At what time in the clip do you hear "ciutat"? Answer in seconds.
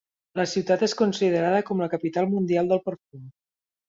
0.51-0.85